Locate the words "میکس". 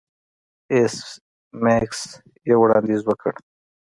1.63-1.99